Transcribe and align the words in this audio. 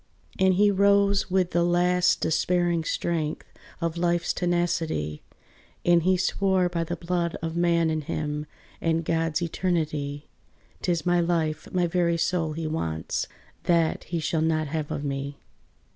And 0.39 0.55
he 0.55 0.71
rose 0.71 1.29
with 1.29 1.51
the 1.51 1.61
last 1.63 2.21
despairing 2.21 2.83
strength 2.83 3.45
Of 3.79 3.97
life's 3.99 4.33
tenacity, 4.33 5.21
And 5.85 6.01
he 6.01 6.17
swore 6.17 6.69
by 6.69 6.83
the 6.85 6.95
blood 6.95 7.37
of 7.43 7.55
man 7.55 7.91
in 7.91 8.01
him, 8.01 8.47
And 8.81 9.05
God's 9.05 9.43
eternity, 9.43 10.27
"'Tis 10.81 11.05
my 11.05 11.19
life, 11.21 11.71
my 11.71 11.85
very 11.85 12.17
soul 12.17 12.53
he 12.53 12.65
wants; 12.65 13.27
That 13.65 14.05
he 14.05 14.17
shall 14.19 14.41
not 14.41 14.65
have 14.69 14.89
of 14.89 15.03
me." 15.03 15.37